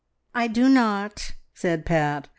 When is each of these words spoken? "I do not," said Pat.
"I 0.33 0.47
do 0.47 0.67
not," 0.67 1.33
said 1.53 1.85
Pat. 1.85 2.27